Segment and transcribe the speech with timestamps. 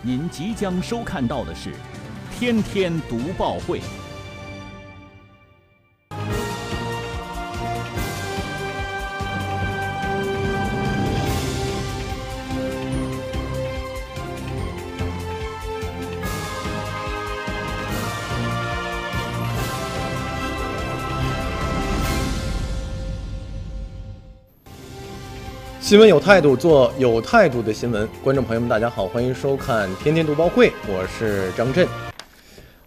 [0.00, 1.70] 您即将收看到的是
[2.32, 3.80] 《天天读报会》。
[25.80, 28.06] 新闻有态度，做有态度的新闻。
[28.22, 31.86] 观众朋友们，大家好，欢迎收看《天天读报会》，我是张震。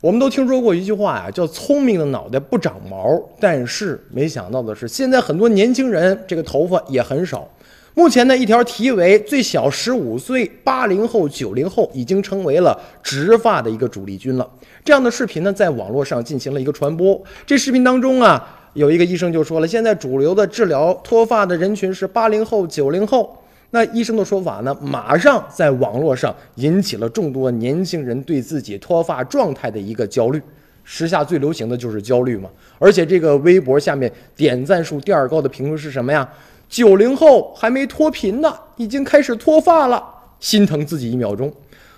[0.00, 7.46] 我们都听说过一句话呀，叫“聪明的脑袋不长毛”，但是没想到的是，现在很多年轻人这个头发也很少。
[7.94, 14.48] 目前呢，一条题为“最小十五岁，八零后、九零后”已经成为了植发的一个主力军了。
[14.82, 17.22] 这样的视频呢，在网络上进行了一个传播。
[17.46, 18.54] 这视频当中啊。
[18.74, 23.36] 有一个医生就说了，现在主流的治疗脱发的人群是八零后、九零后。
[23.70, 30.40] 那医生的说法呢，马上在网络上引起了众多年轻人对自己脱发状态的一个焦虑。
[30.84, 32.48] 时下最流行的就是焦虑嘛。
[32.78, 36.26] 而且这个微博下面点赞数第二高的评论是什么呀？
[36.68, 40.02] 九零后还没脱贫呢，已经开始脱发了，
[40.40, 41.52] 心疼自己一秒钟。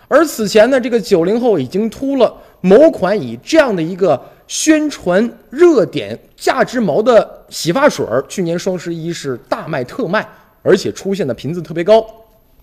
[0.08, 4.20] 而此前呢，这个九零后已经秃了，某款以这样的一个。
[4.50, 10.28] 宣传热点价值毛的洗发水儿，去年双十一是大卖特卖，
[10.64, 12.04] 而且出现的频次特别高。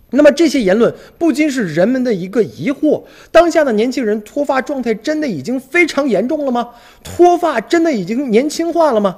[0.09, 6.71] 那么这些言论不仅是人们的一个疑惑：当下的年轻人脱发状态真的已经非常严重了吗？
[7.05, 9.17] 脱发真的已经年轻化了吗？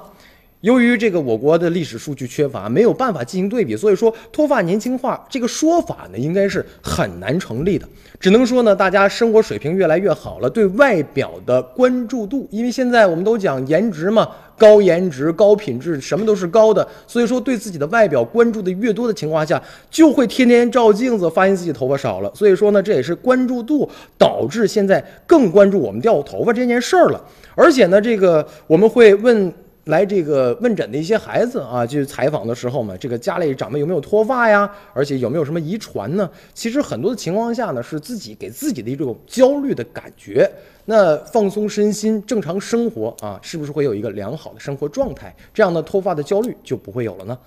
[0.60, 7.88] 由于这个我国的历史数据缺乏，没有办法进行对比，所以说脱发年轻化这个说法呢，应该是很难成立的。
[8.18, 22.30] 只能说呢，大家生活水平越来越好了，对外表的关注度，因为现在我们都讲颜值嘛，高颜值、高品质，什么都是高的，所以说对自己的外表关注的越多的情况下，就会天天照镜子，发现自己头发少了。
[22.34, 27.24] 所以说呢，这也是关注度导致现在更关注我们掉头发这件事儿了。
[27.54, 29.50] 而且呢，这个我们会问。
[29.84, 34.70] 来这个问诊的一些孩子啊，去采访的时候嘛，这个家里长辈有没有脱发呀？
[34.92, 36.30] 而且有没有什么遗传呢？
[36.52, 40.48] 其实很多的情况下呢，是自己给自己的一种焦虑的感觉。
[40.84, 45.34] 那放松身心，正常生活啊，是不是会有一个良好的生活状态？
[45.54, 47.38] 这样呢脱发的焦虑就不会有了呢？